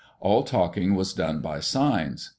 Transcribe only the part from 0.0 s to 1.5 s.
All talking was done